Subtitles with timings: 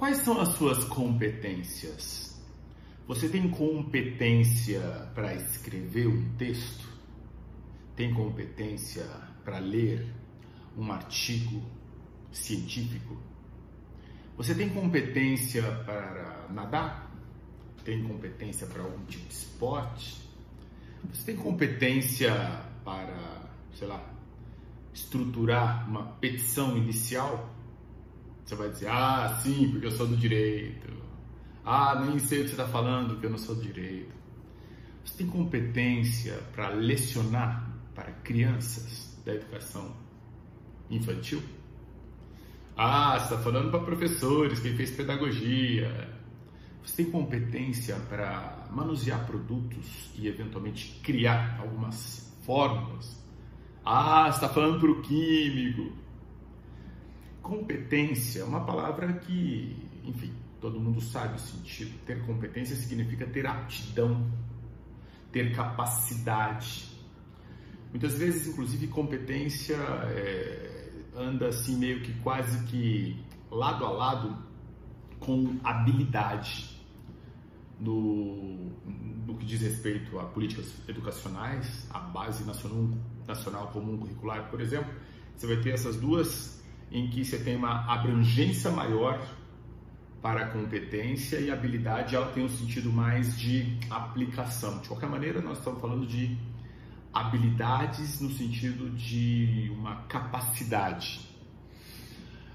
[0.00, 2.34] Quais são as suas competências?
[3.06, 4.80] Você tem competência
[5.14, 6.88] para escrever um texto?
[7.94, 9.04] Tem competência
[9.44, 10.10] para ler
[10.74, 11.62] um artigo
[12.32, 13.14] científico?
[14.38, 17.14] Você tem competência para nadar?
[17.84, 20.16] Tem competência para algum tipo de esporte?
[21.12, 22.32] Você tem competência
[22.82, 24.02] para, sei lá,
[24.94, 27.59] estruturar uma petição inicial?
[28.50, 30.92] Você vai dizer, ah, sim, porque eu sou do direito.
[31.64, 34.12] Ah, nem sei o que você está falando, porque eu não sou do direito.
[35.04, 39.94] Você tem competência para lecionar para crianças da educação
[40.90, 41.40] infantil?
[42.76, 46.12] Ah, você está falando para professores, quem fez pedagogia.
[46.82, 53.16] Você tem competência para manusear produtos e eventualmente criar algumas fórmulas?
[53.84, 55.99] Ah, você está falando para o químico.
[57.50, 61.98] Competência é uma palavra que, enfim, todo mundo sabe o sentido.
[62.06, 64.24] Ter competência significa ter aptidão,
[65.32, 66.96] ter capacidade.
[67.90, 73.20] Muitas vezes, inclusive, competência é, anda assim meio que quase que
[73.50, 74.38] lado a lado
[75.18, 76.80] com habilidade.
[77.80, 78.70] No,
[79.26, 84.94] no que diz respeito a políticas educacionais, a base nacional, nacional comum curricular, por exemplo,
[85.36, 86.59] você vai ter essas duas
[86.90, 89.20] em que você tem uma abrangência maior
[90.20, 94.80] para a competência e habilidade ela tem um sentido mais de aplicação.
[94.80, 96.36] De qualquer maneira, nós estamos falando de
[97.12, 101.28] habilidades no sentido de uma capacidade.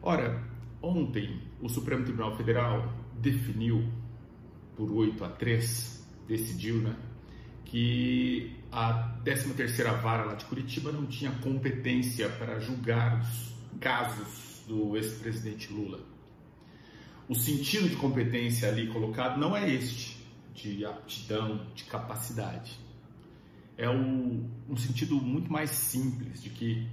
[0.00, 0.42] Ora,
[0.80, 3.92] ontem o Supremo Tribunal Federal definiu
[4.76, 6.94] por 8 a 3, decidiu, né,
[7.64, 14.96] que a 13ª Vara lá de Curitiba não tinha competência para julgar os casos do
[14.96, 16.00] ex-presidente Lula.
[17.28, 20.16] O sentido de competência ali colocado não é este,
[20.54, 22.78] de aptidão, de capacidade.
[23.76, 26.88] É um, um sentido muito mais simples de que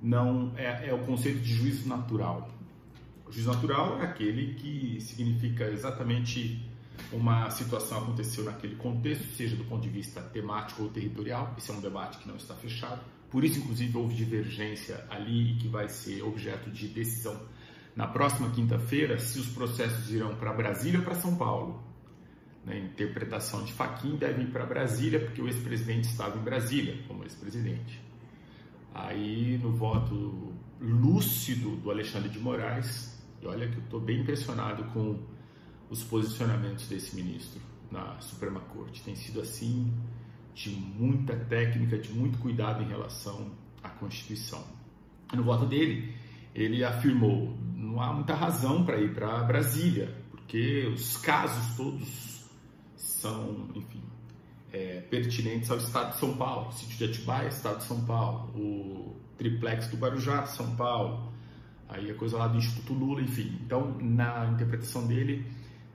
[0.00, 2.50] não é, é o conceito de juízo natural.
[3.26, 6.64] O juízo natural é aquele que significa exatamente
[7.12, 11.54] uma situação aconteceu naquele contexto, seja do ponto de vista temático ou territorial.
[11.58, 13.00] Esse é um debate que não está fechado
[13.30, 17.40] por isso, inclusive, houve divergência ali que vai ser objeto de decisão
[17.94, 21.82] na próxima quinta-feira se os processos irão para Brasília ou para São Paulo.
[22.64, 27.22] Na interpretação de Faquim deve ir para Brasília porque o ex-presidente estava em Brasília como
[27.22, 28.00] ex-presidente.
[28.92, 34.84] Aí no voto lúcido do Alexandre de Moraes, e olha que eu estou bem impressionado
[34.92, 35.18] com
[35.88, 37.60] os posicionamentos desse ministro
[37.90, 39.02] na Suprema Corte.
[39.02, 39.92] Tem sido assim
[40.56, 43.52] de muita técnica, de muito cuidado em relação
[43.82, 44.64] à Constituição.
[45.34, 46.14] No voto dele,
[46.54, 52.46] ele afirmou: não há muita razão para ir para Brasília, porque os casos todos
[52.96, 54.02] são, enfim,
[54.72, 56.68] é, pertinentes ao Estado de São Paulo.
[56.68, 58.50] O sítio de Atibaia, Estado de São Paulo.
[58.58, 61.34] O triplex do Guarujá, São Paulo.
[61.86, 63.58] Aí a coisa lá do Instituto Lula, enfim.
[63.62, 65.44] Então, na interpretação dele,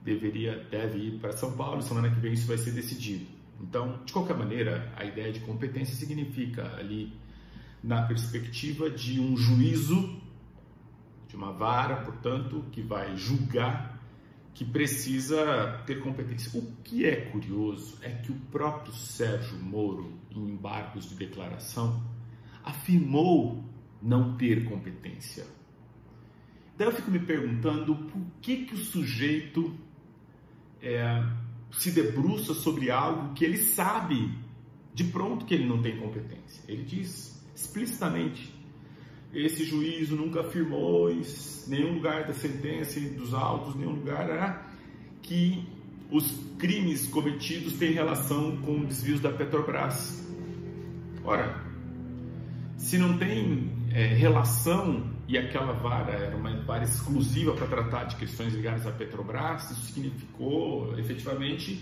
[0.04, 1.82] deveria, deve ir para São Paulo.
[1.82, 3.41] Semana que vem isso vai ser decidido.
[3.62, 7.14] Então, de qualquer maneira, a ideia de competência significa ali
[7.84, 10.22] na perspectiva de um juízo,
[11.28, 14.00] de uma vara, portanto, que vai julgar,
[14.54, 16.60] que precisa ter competência.
[16.60, 22.04] O que é curioso é que o próprio Sérgio Moro, em embargos de declaração,
[22.64, 23.64] afirmou
[24.02, 25.46] não ter competência.
[26.78, 29.74] Daí eu fico me perguntando por que, que o sujeito
[30.82, 31.24] é,
[31.78, 34.32] se debruça sobre algo que ele sabe
[34.94, 36.64] de pronto que ele não tem competência.
[36.68, 38.54] Ele diz explicitamente:
[39.34, 41.22] esse juízo nunca afirmou em
[41.68, 44.60] nenhum lugar da sentença dos autos, nenhum lugar né,
[45.22, 45.66] que
[46.12, 50.28] os crimes cometidos têm relação com desvios da Petrobras.
[51.24, 51.64] Ora,
[52.76, 58.18] se não tem é, relação e aquela vara era uma vara exclusiva para tratar de
[58.18, 61.82] questões ligadas à Petrobras, isso significou efetivamente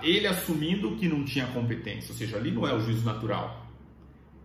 [0.00, 3.66] ele assumindo que não tinha competência, ou seja, ali não é o juízo natural.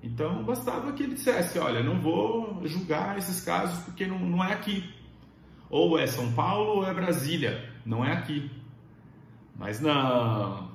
[0.01, 4.51] Então bastava que ele dissesse: olha, não vou julgar esses casos porque não, não é
[4.51, 4.83] aqui.
[5.69, 8.49] Ou é São Paulo ou é Brasília, não é aqui.
[9.55, 10.71] Mas não,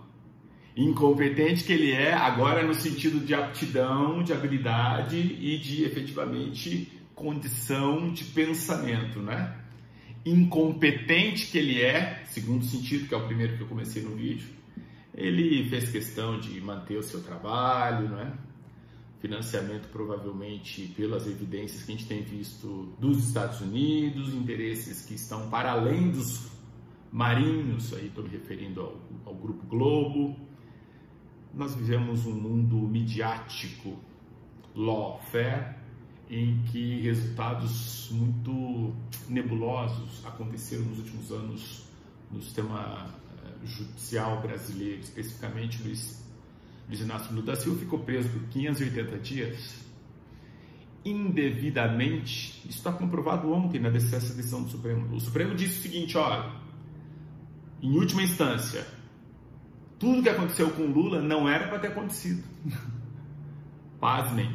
[0.76, 8.12] incompetente que ele é, agora no sentido de aptidão, de habilidade e de efetivamente condição
[8.12, 9.58] de pensamento, né?
[10.24, 14.48] Incompetente que ele é, segundo sentido, que é o primeiro que eu comecei no vídeo,
[15.14, 18.32] ele fez questão de manter o seu trabalho, né?
[19.18, 25.48] financiamento provavelmente pelas evidências que a gente tem visto dos Estados Unidos, interesses que estão
[25.48, 26.48] para além dos
[27.10, 30.36] marinhos, aí estou me referindo ao, ao Grupo Globo.
[31.54, 33.98] Nós vivemos um mundo midiático,
[34.74, 35.74] lawfare,
[36.28, 38.94] em que resultados muito
[39.28, 41.84] nebulosos aconteceram nos últimos anos
[42.31, 43.06] no sistema
[43.44, 46.25] eh, judicial brasileiro, especificamente Luiz,
[46.88, 49.87] Luiz Inácio Lula da Silva ficou preso por 580 dias
[51.06, 52.61] indevidamente.
[52.69, 55.14] Isso está comprovado ontem na decisão do Supremo.
[55.14, 56.50] O Supremo disse o seguinte, olha,
[57.81, 58.84] em última instância,
[59.99, 62.43] tudo que aconteceu com Lula não era para ter acontecido.
[64.00, 64.55] Pasmem.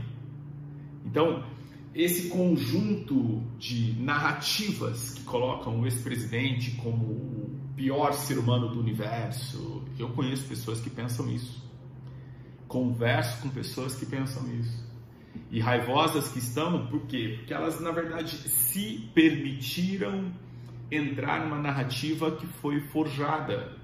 [1.05, 1.43] Então,
[1.93, 9.83] esse conjunto de narrativas que colocam o ex-presidente como o pior ser humano do universo,
[9.99, 11.61] eu conheço pessoas que pensam isso.
[12.67, 14.89] Converso com pessoas que pensam isso.
[15.49, 17.35] E raivosas que estão, por quê?
[17.37, 20.31] Porque elas, na verdade, se permitiram
[20.89, 23.77] entrar numa narrativa que foi forjada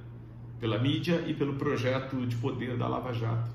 [0.60, 3.52] pela mídia e pelo projeto de poder da Lava Jato.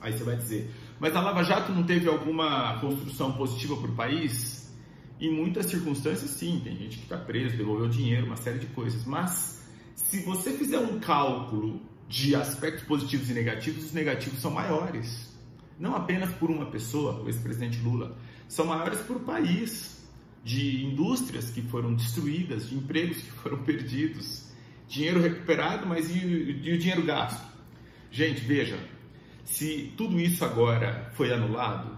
[0.00, 3.94] Aí você vai dizer, mas a Lava Jato não teve alguma construção positiva para o
[3.94, 4.74] país?
[5.20, 6.60] Em muitas circunstâncias, sim.
[6.62, 9.04] Tem gente que está preso, devolveu dinheiro, uma série de coisas.
[9.04, 15.34] Mas se você fizer um cálculo de aspectos positivos e negativos, os negativos são maiores.
[15.78, 18.16] Não apenas por uma pessoa, o ex-presidente Lula,
[18.48, 19.96] são maiores por país,
[20.44, 24.44] de indústrias que foram destruídas, de empregos que foram perdidos,
[24.88, 27.44] dinheiro recuperado, mas e, e o dinheiro gasto?
[28.12, 28.78] Gente, veja,
[29.46, 31.96] se tudo isso agora foi anulado,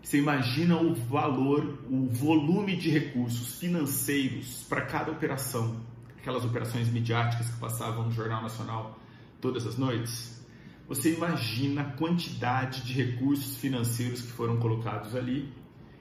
[0.00, 5.80] você imagina o valor, o volume de recursos financeiros para cada operação,
[6.16, 8.98] aquelas operações midiáticas que passavam no Jornal Nacional
[9.40, 10.40] todas as noites?
[10.86, 15.52] Você imagina a quantidade de recursos financeiros que foram colocados ali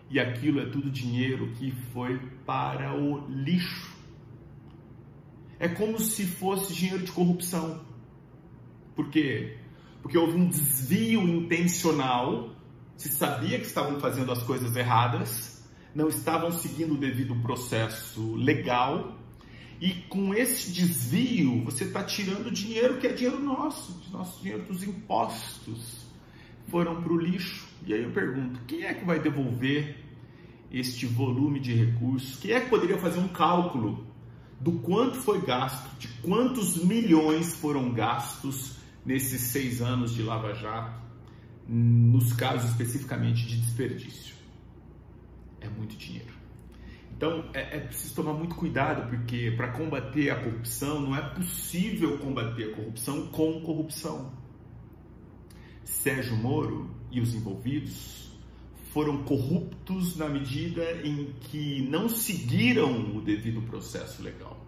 [0.08, 3.92] e aquilo é tudo dinheiro que foi para o lixo.
[5.58, 7.84] É como se fosse dinheiro de corrupção.
[8.96, 9.65] Por quê?
[10.06, 12.52] Porque houve um desvio intencional,
[12.96, 19.18] se sabia que estavam fazendo as coisas erradas, não estavam seguindo o devido processo legal,
[19.82, 24.84] e com esse desvio você está tirando dinheiro que é dinheiro nosso, nosso dinheiro dos
[24.84, 26.06] impostos,
[26.68, 27.68] foram para o lixo.
[27.84, 30.06] E aí eu pergunto: quem é que vai devolver
[30.72, 32.36] este volume de recursos?
[32.36, 34.06] Quem é que poderia fazer um cálculo
[34.62, 38.75] do quanto foi gasto, de quantos milhões foram gastos
[39.06, 41.00] nesses seis anos de Lava Jato,
[41.68, 44.36] nos casos especificamente de desperdício.
[45.62, 46.34] É muito dinheiro.
[47.16, 52.18] Então é, é preciso tomar muito cuidado, porque para combater a corrupção não é possível
[52.18, 54.32] combater a corrupção com corrupção.
[55.84, 58.32] Sérgio Moro e os envolvidos
[58.92, 64.65] foram corruptos na medida em que não seguiram o devido processo legal.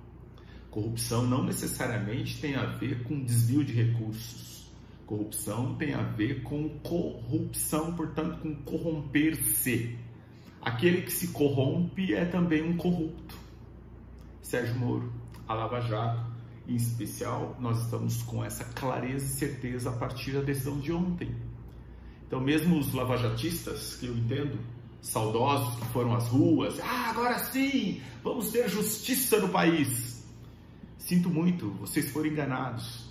[0.77, 4.71] Corrupção não necessariamente tem a ver com desvio de recursos.
[5.07, 9.97] Corrupção tem a ver com corrupção, portanto, com corromper-se.
[10.61, 13.35] Aquele que se corrompe é também um corrupto.
[14.43, 15.11] Sérgio Moro,
[15.47, 16.23] a Lava Jato,
[16.67, 21.35] em especial, nós estamos com essa clareza e certeza a partir da decisão de ontem.
[22.27, 24.59] Então, mesmo os lavajatistas, que eu entendo,
[25.01, 30.16] saudosos que foram às ruas, ah, agora sim, vamos ter justiça no país.
[31.07, 33.07] Sinto muito, vocês foram enganados.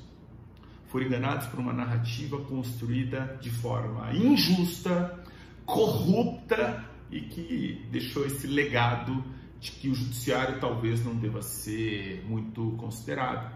[0.89, 5.19] Foram enganados por uma narrativa construída de forma injusta,
[5.65, 9.25] corrupta e que deixou esse legado
[9.59, 13.51] de que o judiciário talvez não deva ser muito considerado.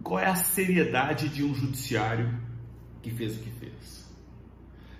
[0.00, 2.38] Qual é a seriedade de um judiciário
[3.02, 4.08] que fez o que fez?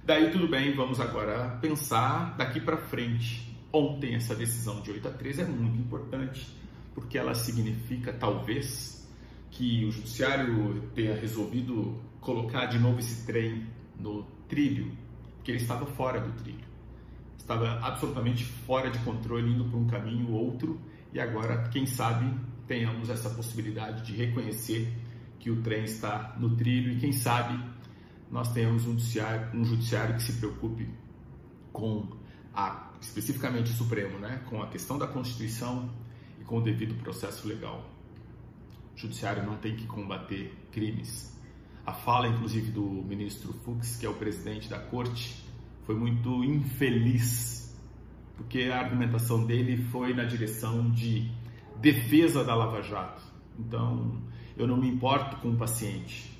[0.02, 3.56] Daí tudo bem, vamos agora pensar daqui para frente.
[3.72, 6.65] Ontem essa decisão de 8 a 3 é muito importante
[6.96, 9.06] porque ela significa, talvez,
[9.50, 13.66] que o judiciário tenha resolvido colocar de novo esse trem
[14.00, 14.90] no trilho,
[15.36, 16.64] porque ele estava fora do trilho.
[17.36, 20.80] Estava absolutamente fora de controle, indo por um caminho ou outro,
[21.12, 22.34] e agora, quem sabe,
[22.66, 24.90] tenhamos essa possibilidade de reconhecer
[25.38, 27.62] que o trem está no trilho e quem sabe
[28.30, 30.88] nós tenhamos um judiciário, um judiciário que se preocupe
[31.74, 32.08] com
[32.54, 35.90] a, especificamente o Supremo, né, com a questão da Constituição
[36.46, 37.84] com o devido processo legal.
[38.94, 41.36] O judiciário não tem que combater crimes.
[41.84, 45.44] A fala, inclusive, do ministro Fux, que é o presidente da corte,
[45.84, 47.76] foi muito infeliz,
[48.36, 51.30] porque a argumentação dele foi na direção de
[51.80, 53.22] defesa da Lava Jato.
[53.58, 54.20] Então,
[54.56, 56.32] eu não me importo com o paciente.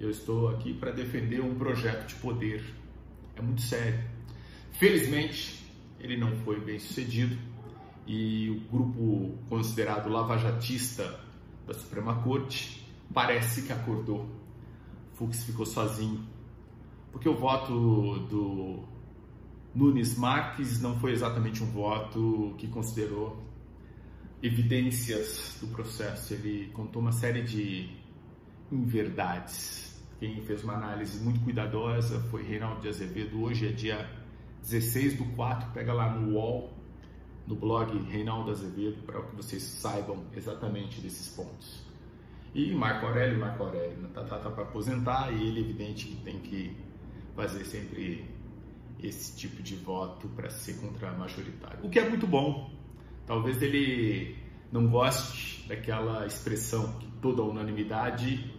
[0.00, 2.64] Eu estou aqui para defender um projeto de poder.
[3.36, 4.02] É muito sério.
[4.72, 5.64] Felizmente,
[6.00, 7.36] ele não foi bem sucedido
[8.06, 11.18] e o grupo considerado lavajatista
[11.66, 14.28] da Suprema Corte parece que acordou.
[15.14, 16.24] Fux ficou sozinho.
[17.10, 17.72] Porque o voto
[18.28, 18.84] do
[19.74, 23.42] Nunes Marques não foi exatamente um voto que considerou
[24.42, 26.34] evidências do processo.
[26.34, 27.90] Ele contou uma série de
[28.70, 29.98] inverdades.
[30.20, 33.42] Quem fez uma análise muito cuidadosa foi Reinaldo de Azevedo.
[33.42, 34.10] Hoje é dia
[34.62, 36.75] 16 do 4, pega lá no UOL,
[37.46, 41.84] no blog Reinaldo Azevedo, para que vocês saibam exatamente desses pontos.
[42.54, 46.38] E Marco Aurélio, Marco Aurélio, tá, tá, tá para aposentar e ele, evidente, que tem
[46.38, 46.76] que
[47.34, 48.24] fazer sempre
[49.02, 51.80] esse tipo de voto para ser contra-majoritário.
[51.84, 52.70] O que é muito bom.
[53.26, 54.36] Talvez ele
[54.72, 58.52] não goste daquela expressão que toda unanimidade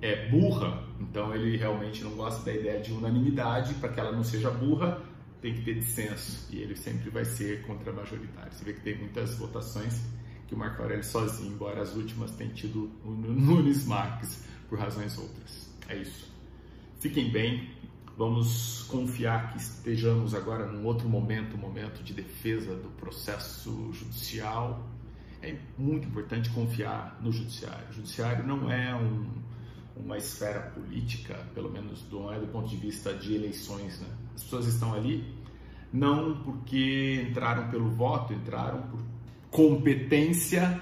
[0.00, 4.22] é burra, então ele realmente não gosta da ideia de unanimidade, para que ela não
[4.22, 5.00] seja burra,
[5.46, 8.52] tem que ter dissenso, e ele sempre vai ser contra-majoritário.
[8.52, 10.02] Você vê que tem muitas votações
[10.48, 15.16] que o Marco Aurélio sozinho, embora as últimas tenham tido o Nunes Marques por razões
[15.16, 15.70] outras.
[15.88, 16.28] É isso.
[16.98, 17.76] Fiquem bem,
[18.18, 24.88] Vamos confiar que estejamos agora num outro momento, um momento de defesa do processo judicial.
[25.42, 27.90] É muito importante confiar no judiciário.
[27.90, 29.26] O judiciário não é um,
[29.96, 34.00] uma esfera política, pelo menos não é do ponto de vista de eleições.
[34.00, 34.08] Né?
[34.34, 35.34] As pessoas estão ali
[35.92, 39.00] não porque entraram pelo voto, entraram por
[39.50, 40.80] competência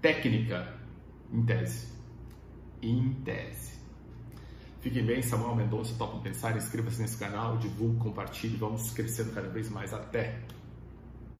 [0.00, 0.74] técnica,
[1.32, 1.88] em tese.
[2.82, 3.70] Em tese.
[4.80, 9.68] Fiquem bem, Samuel Mendonça, Topa Pensar, inscreva-se nesse canal, divulgue, compartilhe, vamos crescendo cada vez
[9.68, 9.92] mais.
[9.92, 10.40] Até!